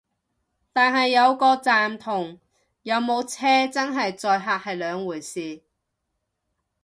[0.73, 2.39] 但係有個站同
[2.81, 5.61] 有冇車真係載客係兩回事